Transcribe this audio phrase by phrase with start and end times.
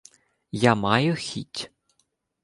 [0.51, 1.71] —Я маю хіть.